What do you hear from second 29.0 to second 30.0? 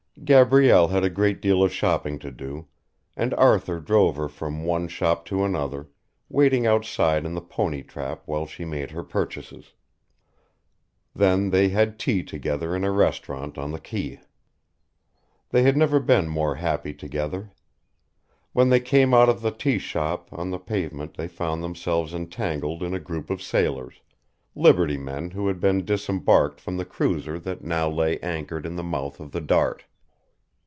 of the Dart.